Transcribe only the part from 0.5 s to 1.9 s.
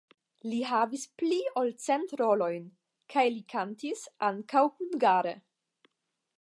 Li havis pli ol